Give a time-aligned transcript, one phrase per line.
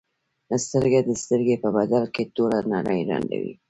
[0.65, 3.53] سترګه د سترګې په بدل کې ټوله نړۍ ړندوي.